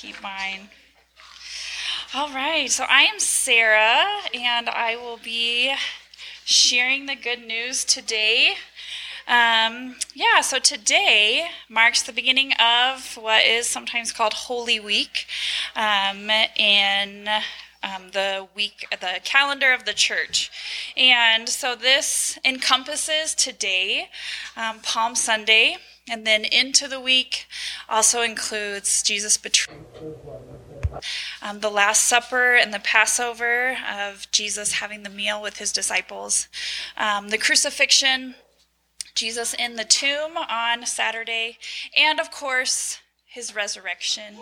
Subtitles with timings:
[0.00, 0.68] keep mine.
[2.14, 5.74] All right, so I am Sarah, and I will be
[6.44, 8.52] sharing the good news today.
[9.26, 15.26] Um, yeah, so today marks the beginning of what is sometimes called Holy Week
[15.74, 17.28] um, in
[17.82, 20.48] um, the week, the calendar of the church.
[20.96, 24.10] And so this encompasses today,
[24.56, 25.78] um, Palm Sunday,
[26.10, 27.46] and then into the week
[27.88, 29.78] also includes Jesus' betrayal.
[31.42, 36.48] Um, the Last Supper and the Passover of Jesus having the meal with his disciples,
[36.96, 38.34] um, the crucifixion,
[39.14, 41.58] Jesus in the tomb on Saturday,
[41.96, 44.34] and of course, his resurrection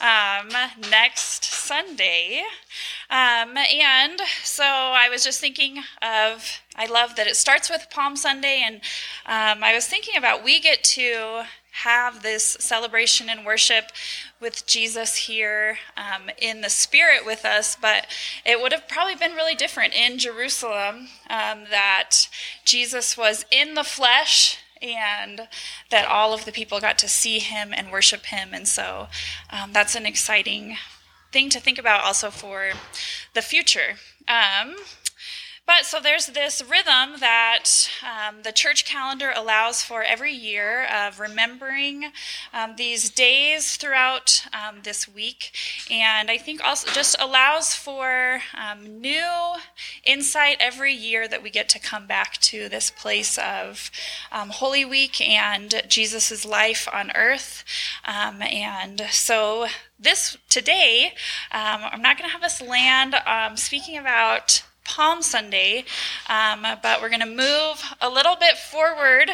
[0.00, 0.48] um,
[0.90, 2.42] next Sunday.
[3.10, 8.16] Um, and so I was just thinking of, I love that it starts with Palm
[8.16, 8.76] Sunday, and
[9.26, 13.86] um, I was thinking about we get to have this celebration and worship
[14.40, 18.06] with Jesus here um, in the spirit with us, but
[18.44, 22.28] it would have probably been really different in Jerusalem um, that
[22.64, 25.48] Jesus was in the flesh and
[25.90, 28.50] that all of the people got to see him and worship him.
[28.52, 29.08] And so
[29.50, 30.76] um, that's an exciting
[31.30, 32.72] thing to think about also for
[33.34, 33.96] the future.
[34.28, 34.76] Um,
[35.74, 37.64] but so there's this rhythm that
[38.02, 42.12] um, the church calendar allows for every year of remembering
[42.52, 45.56] um, these days throughout um, this week.
[45.90, 49.54] And I think also just allows for um, new
[50.04, 53.90] insight every year that we get to come back to this place of
[54.30, 57.64] um, Holy Week and Jesus' life on earth.
[58.04, 61.14] Um, and so this today,
[61.50, 63.14] I'm not going to have us land
[63.58, 65.84] speaking about Palm Sunday,
[66.28, 69.30] um, but we're going to move a little bit forward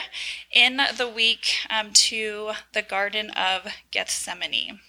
[0.53, 4.81] in the week um, to the Garden of Gethsemane.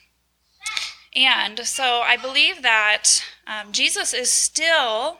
[1.15, 5.17] And so I believe that um, Jesus is still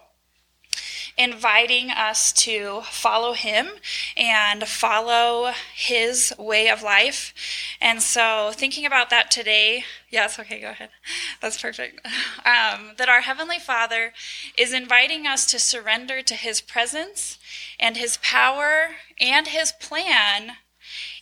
[1.18, 3.68] inviting us to follow him
[4.16, 7.34] and follow his way of life.
[7.82, 10.90] And so, thinking about that today, yes, okay, go ahead.
[11.42, 12.06] That's perfect.
[12.46, 14.14] Um, that our Heavenly Father
[14.58, 17.38] is inviting us to surrender to his presence
[17.80, 20.54] and his power and his plan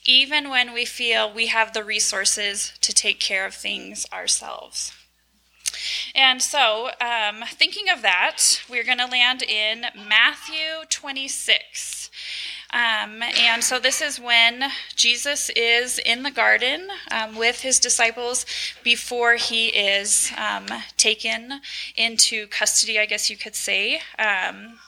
[0.05, 4.93] even when we feel we have the resources to take care of things ourselves.
[6.15, 12.09] And so, um, thinking of that, we're going to land in Matthew 26.
[12.73, 18.45] Um, and so, this is when Jesus is in the garden um, with his disciples
[18.83, 20.65] before he is um,
[20.97, 21.61] taken
[21.95, 24.01] into custody, I guess you could say.
[24.17, 24.79] Um,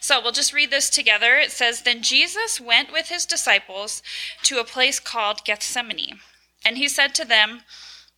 [0.00, 1.36] so we'll just read this together.
[1.36, 4.02] It says Then Jesus went with his disciples
[4.42, 6.20] to a place called Gethsemane.
[6.64, 7.62] And he said to them,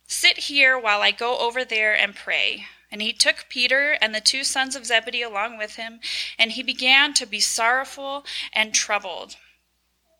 [0.07, 2.67] Sit here while I go over there and pray.
[2.91, 5.99] And he took Peter and the two sons of Zebedee along with him,
[6.37, 9.37] and he began to be sorrowful and troubled.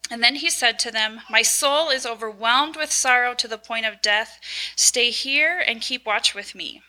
[0.10, 3.86] And then he said to them, My soul is overwhelmed with sorrow to the point
[3.86, 4.40] of death.
[4.76, 6.82] Stay here and keep watch with me.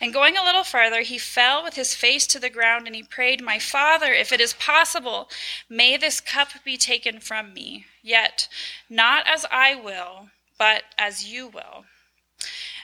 [0.00, 3.02] And going a little farther, he fell with his face to the ground and he
[3.02, 5.28] prayed, My Father, if it is possible,
[5.68, 7.86] may this cup be taken from me.
[8.02, 8.48] Yet
[8.88, 11.84] not as I will, but as you will.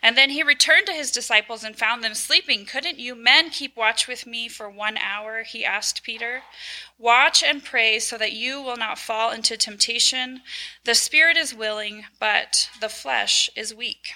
[0.02, 2.66] And then he returned to his disciples and found them sleeping.
[2.66, 5.44] Couldn't you men keep watch with me for one hour?
[5.44, 6.42] He asked Peter.
[6.98, 10.42] Watch and pray so that you will not fall into temptation.
[10.84, 14.14] The spirit is willing, but the flesh is weak.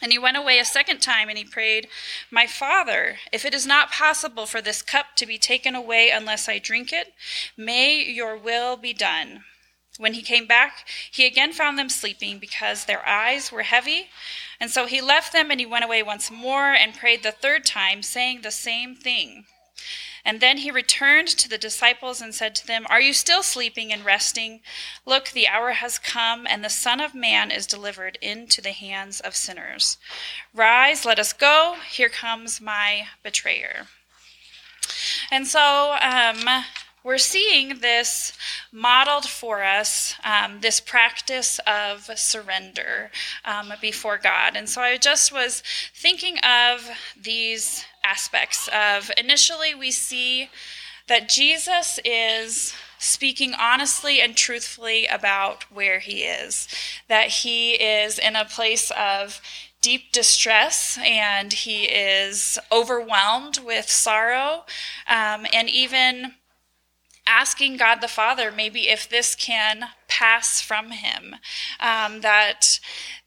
[0.00, 1.88] And he went away a second time and he prayed,
[2.30, 6.48] My Father, if it is not possible for this cup to be taken away unless
[6.48, 7.12] I drink it,
[7.56, 9.44] may your will be done.
[9.98, 14.08] When he came back, he again found them sleeping because their eyes were heavy.
[14.58, 17.64] And so he left them and he went away once more and prayed the third
[17.64, 19.44] time, saying the same thing.
[20.24, 23.92] And then he returned to the disciples and said to them, Are you still sleeping
[23.92, 24.60] and resting?
[25.04, 29.18] Look, the hour has come, and the Son of Man is delivered into the hands
[29.18, 29.98] of sinners.
[30.54, 31.76] Rise, let us go.
[31.90, 33.88] Here comes my betrayer.
[35.30, 36.64] And so, um,
[37.04, 38.32] we're seeing this
[38.70, 43.10] modeled for us, um, this practice of surrender
[43.44, 44.56] um, before God.
[44.56, 45.62] And so I just was
[45.94, 46.88] thinking of
[47.20, 50.48] these aspects of initially we see
[51.08, 56.68] that Jesus is speaking honestly and truthfully about where he is,
[57.08, 59.40] that he is in a place of
[59.80, 64.64] deep distress and he is overwhelmed with sorrow
[65.08, 66.34] um, and even
[67.26, 71.36] asking God the Father maybe if this can pass from him,
[71.80, 72.80] um, that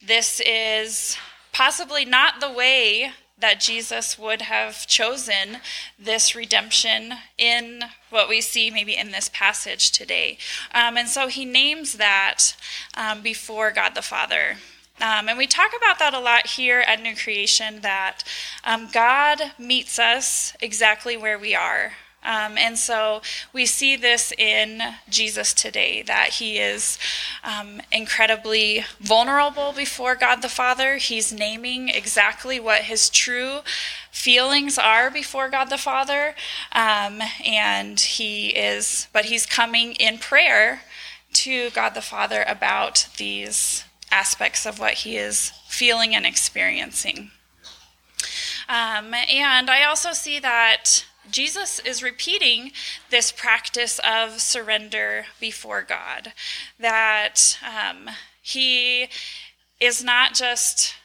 [0.05, 1.17] this is
[1.51, 5.57] possibly not the way that Jesus would have chosen
[5.99, 10.37] this redemption in what we see maybe in this passage today.
[10.73, 12.55] Um, and so he names that
[12.95, 14.55] um, before God the Father.
[15.01, 18.23] Um, and we talk about that a lot here at New Creation that
[18.63, 21.91] um, God meets us exactly where we are.
[22.25, 23.21] Um, and so
[23.53, 26.97] we see this in Jesus today that he is
[27.43, 30.97] um, incredibly vulnerable before God the Father.
[30.97, 33.59] He's naming exactly what his true
[34.11, 36.33] feelings are before God the Father.
[36.71, 40.81] Um, and he is, but he's coming in prayer
[41.33, 47.29] to God the Father about these aspects of what he is feeling and experiencing.
[48.67, 52.71] Um, and I also see that Jesus is repeating
[53.09, 56.33] this practice of surrender before God.
[56.79, 58.09] That um,
[58.41, 59.09] he
[59.79, 60.95] is not just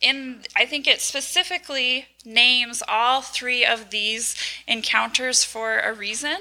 [0.00, 4.36] in, I think it specifically names all three of these
[4.66, 6.38] encounters for a reason.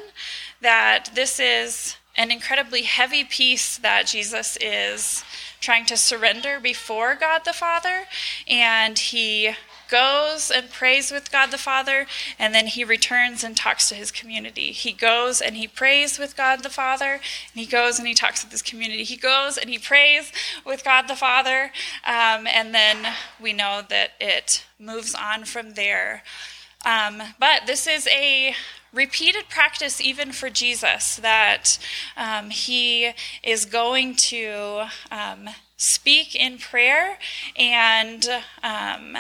[0.62, 5.24] That this is an incredibly heavy piece that Jesus is
[5.60, 8.06] trying to surrender before God the Father,
[8.48, 9.52] and he
[9.90, 12.08] goes and prays with God the Father,
[12.38, 14.72] and then he returns and talks to his community.
[14.72, 17.22] He goes and he prays with God the Father, and
[17.54, 19.04] he goes and he talks with his community.
[19.04, 20.32] He goes and he prays
[20.66, 21.72] with God the Father,
[22.06, 26.24] um, and then we know that it moves on from there.
[26.86, 28.56] Um, but this is a
[28.94, 31.78] repeated practice even for Jesus that
[32.16, 33.12] um, he
[33.44, 37.18] is going to um, speak in prayer
[37.56, 38.28] and
[38.64, 39.18] um,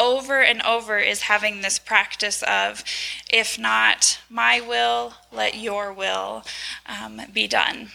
[0.00, 2.82] over and over is having this practice of,
[3.30, 6.42] if not my will, let your will
[6.86, 7.90] um, be done.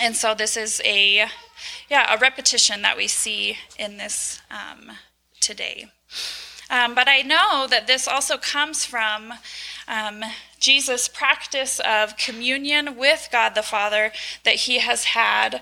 [0.00, 1.26] And so this is a,
[1.90, 4.92] yeah, a repetition that we see in this um,
[5.40, 5.90] today.
[6.70, 9.34] Um, but I know that this also comes from
[9.88, 10.22] um,
[10.58, 14.12] Jesus' practice of communion with God the Father
[14.44, 15.60] that he has had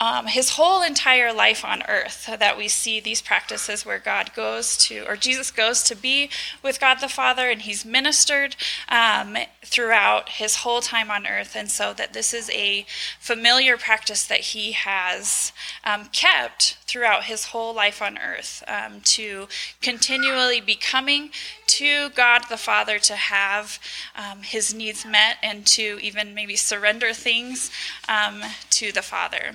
[0.00, 4.78] um, his whole entire life on earth that we see these practices where God goes
[4.78, 6.30] to, or Jesus goes to be
[6.62, 8.56] with God the Father, and he's ministered
[8.88, 11.54] um, throughout his whole time on earth.
[11.54, 12.86] And so that this is a
[13.18, 15.52] familiar practice that he has
[15.84, 19.48] um, kept throughout his whole life on earth um, to
[19.82, 21.30] continually be coming
[21.66, 23.78] to God the Father to have
[24.16, 27.70] um, his needs met and to even maybe surrender things
[28.08, 29.52] um, to the Father.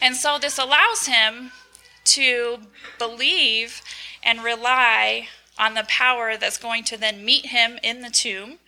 [0.00, 1.52] And so this allows him
[2.04, 2.58] to
[2.98, 3.82] believe
[4.22, 5.28] and rely
[5.58, 8.58] on the power that's going to then meet him in the tomb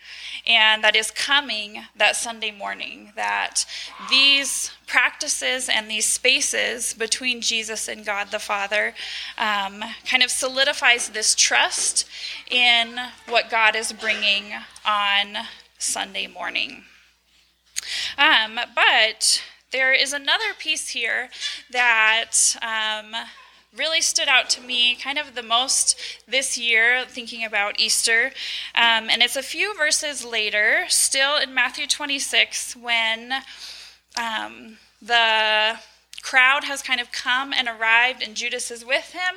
[0.46, 3.12] and that is coming that Sunday morning.
[3.16, 3.64] That
[4.10, 8.94] these practices and these spaces between Jesus and God the Father
[9.38, 12.06] um, kind of solidifies this trust
[12.50, 12.98] in
[13.28, 14.52] what God is bringing
[14.84, 15.46] on
[15.78, 16.84] Sunday morning.
[18.18, 21.30] Um, but there is another piece here
[21.70, 23.14] that um,
[23.76, 25.98] really stood out to me kind of the most
[26.28, 28.26] this year, thinking about Easter.
[28.74, 33.32] Um, and it's a few verses later, still in Matthew 26, when
[34.16, 35.78] um, the
[36.22, 39.34] crowd has kind of come and arrived, and Judas is with him.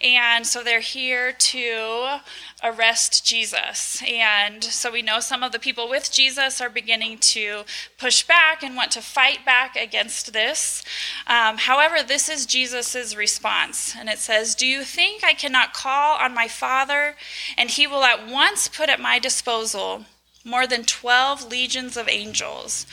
[0.00, 2.20] And so they're here to
[2.62, 4.02] arrest Jesus.
[4.08, 7.64] And so we know some of the people with Jesus are beginning to
[7.98, 10.84] push back and want to fight back against this.
[11.26, 13.94] Um, however, this is Jesus' response.
[13.98, 17.16] And it says, Do you think I cannot call on my Father,
[17.58, 20.04] and he will at once put at my disposal?
[20.44, 22.84] more than 12 legions of angels.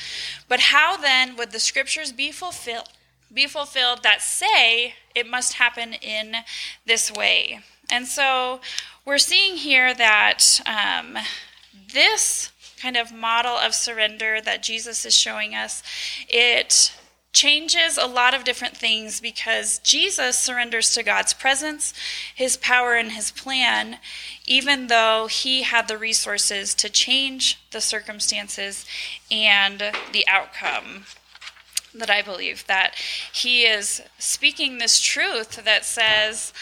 [0.48, 2.89] But how then would the scriptures be fulfilled
[3.33, 6.36] be fulfilled that say it must happen in
[6.86, 7.59] this way.
[7.89, 8.59] And so
[9.05, 11.17] we're seeing here that um,
[11.93, 15.83] this kind of model of surrender that Jesus is showing us,
[16.27, 16.93] it
[17.31, 21.93] changes a lot of different things because Jesus surrenders to God's presence,
[22.33, 23.98] his power, and his plan,
[24.45, 28.86] even though he had the resources to change the circumstances
[29.29, 29.79] and
[30.12, 31.05] the outcome
[31.93, 32.96] that I believe that
[33.34, 36.53] he is speaking this truth that says,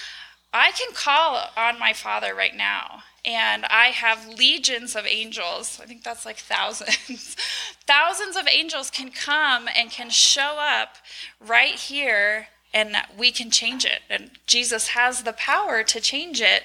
[0.54, 5.80] I can call on my Father right now, and I have legions of angels.
[5.84, 7.36] I think that's like thousands.
[7.88, 10.96] thousands of angels can come and can show up
[11.40, 14.02] right here, and we can change it.
[14.10, 16.64] And Jesus has the power to change it.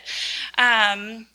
[0.57, 1.27] Um,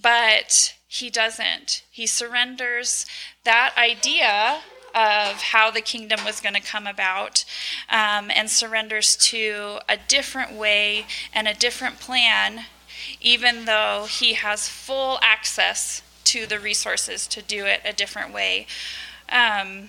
[0.00, 1.84] but he doesn't.
[1.90, 3.06] He surrenders
[3.44, 4.60] that idea
[4.94, 7.44] of how the kingdom was going to come about
[7.88, 12.64] um, and surrenders to a different way and a different plan,
[13.20, 18.66] even though he has full access to the resources to do it a different way.
[19.28, 19.88] Um,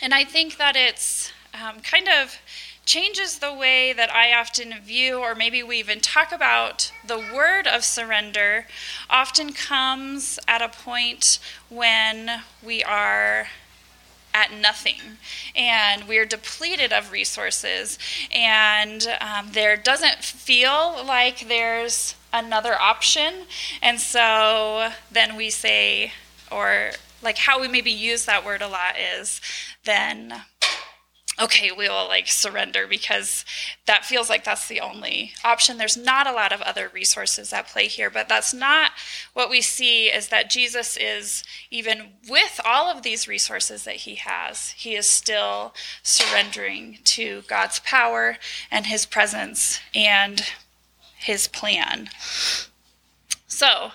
[0.00, 2.38] and I think that it's um, kind of
[2.84, 7.66] changes the way that I often view, or maybe we even talk about the word
[7.66, 8.66] of surrender,
[9.08, 11.38] often comes at a point
[11.68, 13.46] when we are
[14.34, 15.18] at nothing.
[15.54, 17.98] And we're depleted of resources.
[18.32, 23.46] And um, there doesn't feel like there's another option.
[23.82, 26.12] And so then we say
[26.50, 29.40] or like how we maybe use that word a lot is
[29.84, 30.42] then
[31.40, 33.44] okay, we will like surrender because
[33.86, 35.78] that feels like that's the only option.
[35.78, 38.92] There's not a lot of other resources at play here, but that's not
[39.32, 44.16] what we see is that Jesus is, even with all of these resources that he
[44.16, 48.36] has, he is still surrendering to God's power
[48.70, 50.44] and his presence and
[51.16, 52.10] his plan.
[53.46, 53.92] So,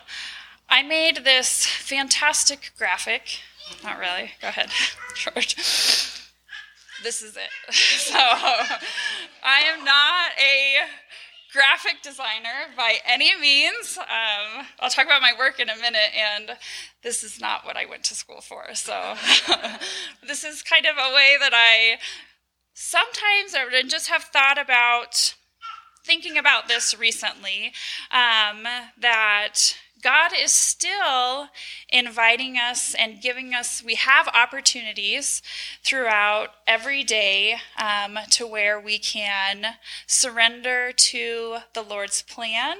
[0.69, 3.39] I made this fantastic graphic.
[3.83, 4.31] Not really.
[4.41, 4.69] Go ahead,
[5.15, 5.55] George
[7.03, 7.49] this is it.
[7.73, 10.87] so I am not a
[11.53, 13.97] graphic designer by any means.
[13.97, 16.57] Um, I'll talk about my work in a minute, and
[17.03, 18.73] this is not what I went to school for.
[18.73, 19.15] So
[20.27, 21.97] this is kind of a way that I
[22.73, 25.35] sometimes I just have thought about
[26.05, 27.73] thinking about this recently
[28.11, 28.63] um,
[28.99, 31.49] that God is still
[31.89, 35.41] inviting us and giving us, we have opportunities
[35.83, 39.65] throughout every day um, to where we can
[40.05, 42.77] surrender to the Lord's plan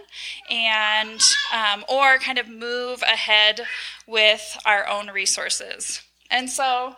[0.50, 1.22] and,
[1.54, 3.62] um, or kind of move ahead
[4.06, 6.02] with our own resources.
[6.30, 6.98] And so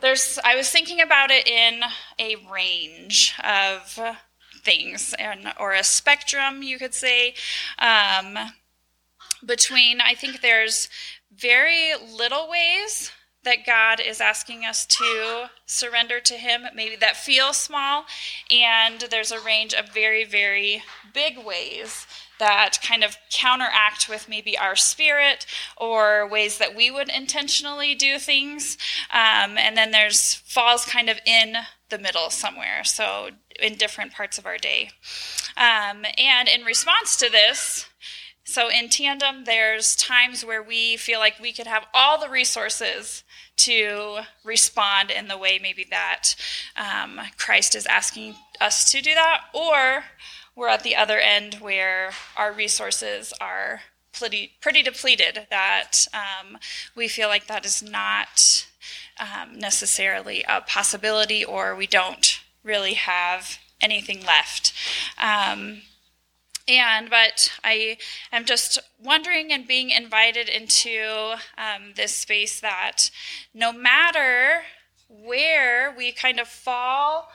[0.00, 1.80] there's, I was thinking about it in
[2.18, 3.98] a range of
[4.62, 7.34] things and, or a spectrum, you could say.
[7.78, 8.38] Um,
[9.44, 10.88] between, I think there's
[11.36, 13.12] very little ways
[13.44, 18.04] that God is asking us to surrender to Him, maybe that feel small,
[18.50, 20.82] and there's a range of very, very
[21.14, 22.06] big ways
[22.38, 28.18] that kind of counteract with maybe our spirit or ways that we would intentionally do
[28.18, 28.78] things.
[29.12, 31.56] Um, and then there's falls kind of in
[31.88, 33.30] the middle somewhere, so
[33.60, 34.90] in different parts of our day.
[35.56, 37.86] Um, and in response to this,
[38.48, 43.22] so in tandem, there's times where we feel like we could have all the resources
[43.58, 46.34] to respond in the way maybe that
[46.74, 50.04] um, Christ is asking us to do that, or
[50.56, 56.56] we're at the other end where our resources are pretty, pretty depleted, that um,
[56.96, 58.66] we feel like that is not
[59.20, 64.72] um, necessarily a possibility, or we don't really have anything left.
[66.68, 67.96] And but I
[68.30, 73.10] am just wondering and being invited into um, this space that
[73.54, 74.64] no matter
[75.08, 77.30] where we kind of fall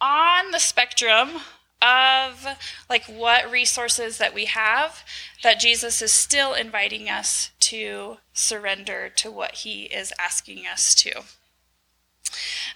[0.00, 1.40] on the spectrum
[1.82, 2.46] of
[2.88, 5.04] like what resources that we have
[5.42, 11.22] that Jesus is still inviting us to surrender to what he is asking us to.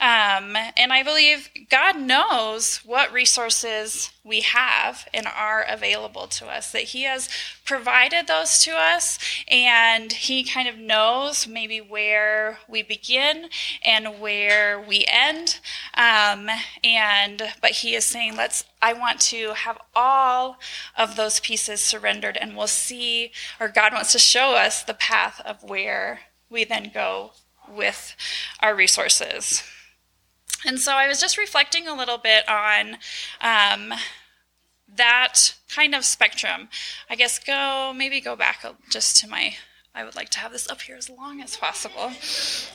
[0.00, 6.72] Um, and I believe God knows what resources we have and are available to us,
[6.72, 7.28] that He has
[7.64, 13.48] provided those to us, and He kind of knows maybe where we begin
[13.84, 15.60] and where we end.
[15.94, 16.48] Um,
[16.84, 20.58] and but He is saying, let's I want to have all
[20.96, 25.40] of those pieces surrendered, and we'll see, or God wants to show us the path
[25.44, 27.32] of where we then go
[27.70, 28.16] with
[28.60, 29.62] our resources.
[30.66, 32.98] And so I was just reflecting a little bit on
[33.40, 33.94] um,
[34.94, 36.68] that kind of spectrum.
[37.08, 39.54] I guess go, maybe go back just to my,
[39.94, 42.12] I would like to have this up here as long as possible.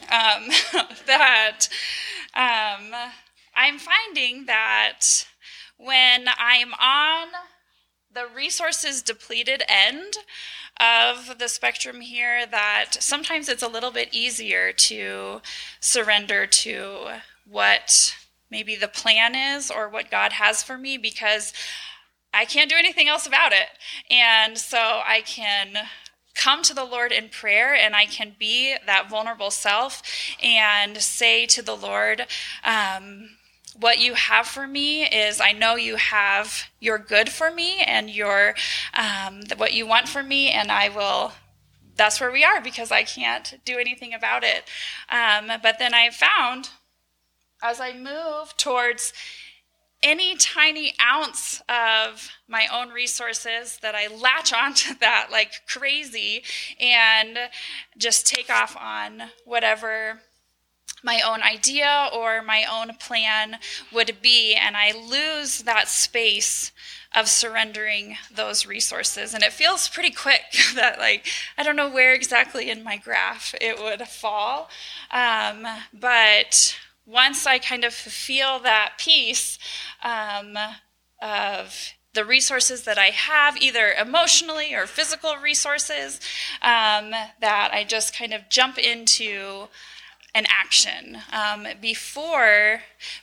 [0.09, 0.49] Um,
[1.05, 1.67] that
[2.33, 2.91] um,
[3.55, 5.27] I'm finding that
[5.77, 7.27] when I'm on
[8.15, 10.17] the resources depleted end,
[10.79, 15.41] of the spectrum here that sometimes it's a little bit easier to
[15.79, 17.19] surrender to
[17.49, 18.15] what
[18.51, 21.53] maybe the plan is or what God has for me because
[22.33, 23.67] I can't do anything else about it.
[24.09, 25.87] And so I can
[26.33, 30.01] come to the Lord in prayer and I can be that vulnerable self
[30.43, 32.27] and say to the Lord,
[32.65, 33.29] um,
[33.79, 38.09] what you have for me is I know you have your good for me and
[38.09, 38.55] your
[38.93, 41.33] um, what you want for me, and I will
[41.95, 44.65] that's where we are because I can't do anything about it.
[45.09, 46.69] Um, but then I found
[47.63, 49.13] as I move towards
[50.03, 56.43] any tiny ounce of my own resources that I latch onto that like crazy
[56.79, 57.37] and
[57.97, 60.21] just take off on whatever
[61.03, 63.57] my own idea or my own plan
[63.91, 66.71] would be, and I lose that space
[67.15, 69.33] of surrendering those resources.
[69.33, 70.41] And it feels pretty quick
[70.75, 74.69] that, like, I don't know where exactly in my graph it would fall.
[75.11, 79.59] Um, but once I kind of feel that peace
[80.03, 80.57] um,
[81.21, 86.19] of the resources that I have, either emotionally or physical resources,
[86.61, 87.11] um,
[87.41, 89.67] that I just kind of jump into
[90.35, 92.81] an action um, before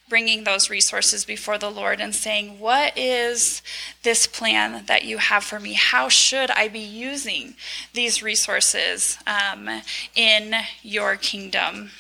[0.09, 3.63] bringing those resources before the Lord and saying, What is
[4.03, 5.75] this plan that you have for me?
[5.75, 7.55] How should I be using
[7.93, 9.69] these resources um,
[10.17, 11.91] in your kingdom?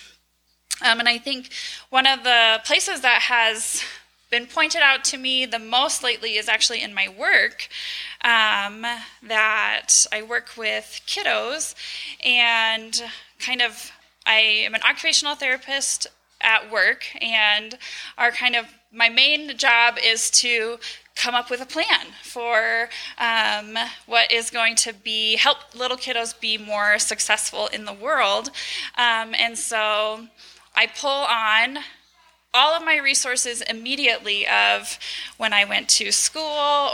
[0.84, 1.50] Um, and I think
[1.90, 3.84] one of the places that has
[4.30, 7.68] been pointed out to me the most lately is actually in my work.
[8.24, 8.86] Um,
[9.22, 11.74] that I work with kiddos
[12.24, 13.02] and
[13.38, 13.92] kind of
[14.26, 16.06] I am an occupational therapist
[16.40, 17.78] at work, and
[18.18, 20.78] our kind of my main job is to
[21.14, 22.88] come up with a plan for
[23.18, 23.76] um,
[24.06, 28.48] what is going to be help little kiddos be more successful in the world.
[28.96, 30.26] Um, and so
[30.74, 31.78] I pull on
[32.54, 34.98] all of my resources immediately of
[35.38, 36.42] when I went to school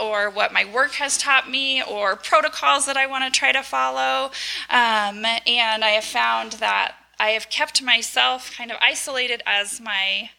[0.01, 3.61] or what my work has taught me or protocols that I want to try to
[3.61, 4.31] follow.
[4.69, 10.29] Um, and I have found that I have kept myself kind of isolated as my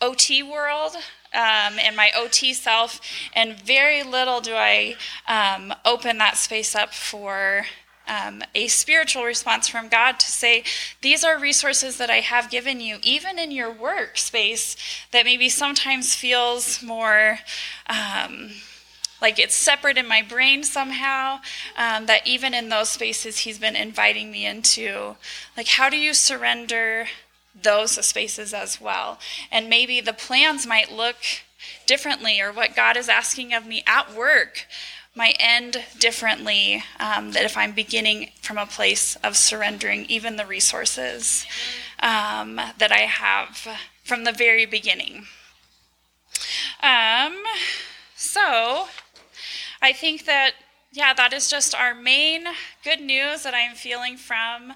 [0.00, 0.96] OT world
[1.34, 3.00] um, and my OT self,
[3.34, 4.96] and very little do I
[5.28, 7.66] um, open that space up for
[8.08, 10.64] um, a spiritual response from God to say,
[11.00, 14.76] These are resources that I have given you, even in your workspace,
[15.12, 17.38] that maybe sometimes feels more.
[17.88, 18.50] Um,
[19.22, 21.38] like it's separate in my brain somehow
[21.76, 25.16] um, that even in those spaces he's been inviting me into
[25.56, 27.06] like how do you surrender
[27.60, 29.18] those spaces as well?
[29.50, 31.16] And maybe the plans might look
[31.86, 34.66] differently or what god is asking of me at work
[35.14, 40.46] might end differently um, that if i'm beginning from a place of surrendering even the
[40.46, 41.46] resources
[42.00, 43.68] um, that i have
[44.02, 45.26] from the very beginning.
[46.82, 47.42] Um,
[48.16, 48.86] so
[49.84, 50.52] I think that,
[50.92, 52.44] yeah, that is just our main
[52.84, 54.74] good news that I'm feeling from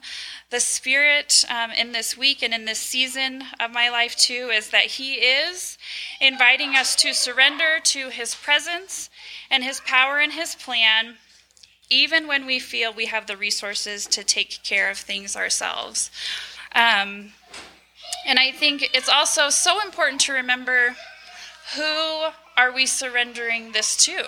[0.51, 4.71] the Spirit um, in this week and in this season of my life, too, is
[4.71, 5.79] that He is
[6.21, 9.09] inviting us to surrender to His presence
[9.49, 11.19] and His power and His plan,
[11.89, 16.11] even when we feel we have the resources to take care of things ourselves.
[16.75, 17.31] Um,
[18.27, 20.97] and I think it's also so important to remember
[21.77, 24.25] who are we surrendering this to?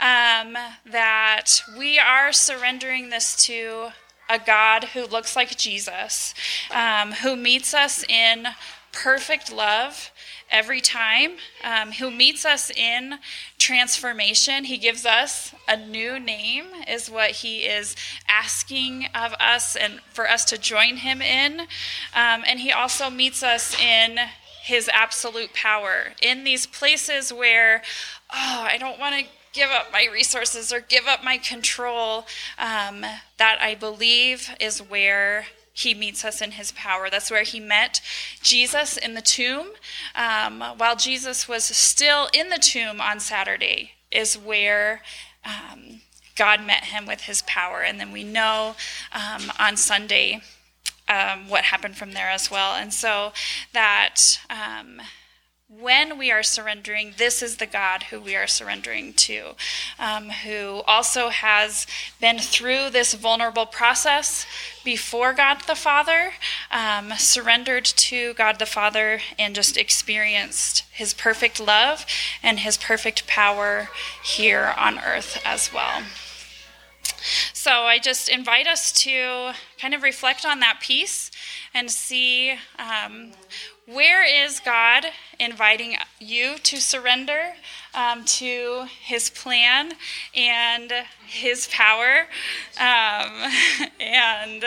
[0.00, 0.56] Um,
[0.86, 3.90] that we are surrendering this to
[4.28, 6.34] a God who looks like Jesus,
[6.72, 8.46] um, who meets us in
[8.92, 10.10] perfect love
[10.50, 13.18] every time, um, who meets us in
[13.58, 14.64] transformation.
[14.64, 17.94] He gives us a new name, is what he is
[18.28, 21.60] asking of us and for us to join him in.
[21.60, 24.18] Um, and he also meets us in
[24.62, 27.82] his absolute power in these places where,
[28.32, 32.26] oh, I don't want to give up my resources or give up my control.
[32.58, 33.04] Um,
[33.38, 37.08] that I believe is where he meets us in his power.
[37.10, 38.00] That's where he met
[38.42, 39.68] Jesus in the tomb.
[40.14, 45.02] Um, while Jesus was still in the tomb on Saturday, is where
[45.44, 46.00] um,
[46.36, 47.80] God met him with his power.
[47.82, 48.74] And then we know
[49.12, 50.42] um, on Sunday
[51.10, 52.74] um, what happened from there as well.
[52.74, 53.32] And so
[53.72, 55.00] that um,
[55.68, 59.54] when we are surrendering, this is the God who we are surrendering to,
[60.00, 61.86] um, who also has
[62.20, 64.46] been through this vulnerable process
[64.84, 66.32] before God the Father,
[66.72, 72.04] um, surrendered to God the Father, and just experienced his perfect love
[72.42, 73.90] and his perfect power
[74.24, 76.02] here on earth as well.
[77.52, 81.30] So I just invite us to kind of reflect on that piece
[81.74, 83.32] and see um,
[83.86, 85.06] where is God
[85.38, 87.54] inviting you to surrender
[87.94, 89.92] um, to His plan
[90.34, 90.92] and
[91.26, 92.26] His power,
[92.78, 93.50] um,
[94.00, 94.64] and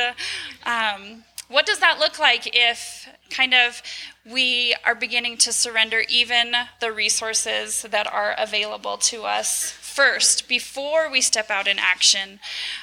[0.65, 3.81] um, what does that look like if kind of
[4.25, 11.09] we are beginning to surrender even the resources that are available to us first before
[11.09, 12.39] we step out in action?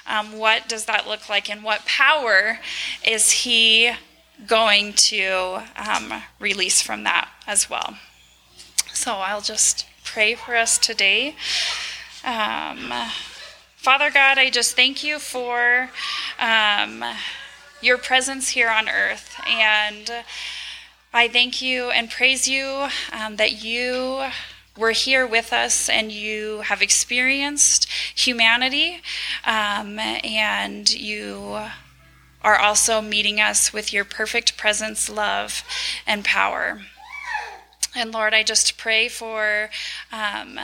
[0.07, 2.61] Um, what does that look like, and what power
[3.07, 3.91] is He
[4.47, 7.97] going to um, release from that as well?
[8.93, 11.37] So I'll just pray for us today.
[12.25, 12.93] Um,
[13.77, 15.89] Father God, I just thank you for
[16.39, 17.03] um,
[17.81, 19.41] your presence here on earth.
[19.49, 20.13] And
[21.15, 24.27] I thank you and praise you um, that you
[24.77, 29.03] were here with us and you have experienced humanity
[29.45, 31.61] um, and you
[32.43, 35.63] are also meeting us with your perfect presence, love,
[36.07, 36.81] and power.
[37.95, 39.71] And Lord, I just pray for
[40.13, 40.59] um,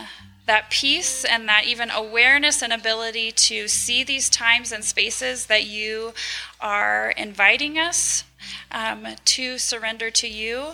[0.47, 5.65] that peace and that even awareness and ability to see these times and spaces that
[5.65, 6.15] you
[6.61, 8.25] are inviting us
[8.71, 10.73] um, to surrender to you.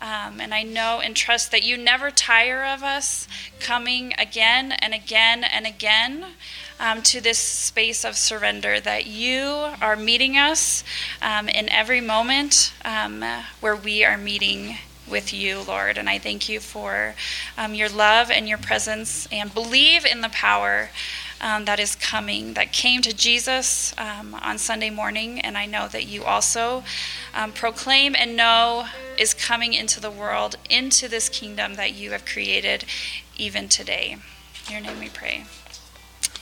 [0.00, 3.26] Um, and I know and trust that you never tire of us
[3.60, 6.26] coming again and again and again
[6.78, 10.84] um, to this space of surrender, that you are meeting us
[11.22, 13.24] um, in every moment um,
[13.60, 14.76] where we are meeting
[15.08, 15.96] with you, Lord.
[15.98, 17.14] And I thank you for
[17.56, 20.90] um, your love and your presence and believe in the power
[21.40, 25.40] um, that is coming, that came to Jesus um, on Sunday morning.
[25.40, 26.84] And I know that you also
[27.34, 28.86] um, proclaim and know
[29.18, 32.84] is coming into the world, into this kingdom that you have created
[33.36, 34.16] even today.
[34.66, 35.44] In your name we pray.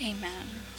[0.01, 0.74] Amen.